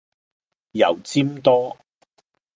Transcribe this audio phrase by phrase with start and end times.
[0.71, 1.77] 油占多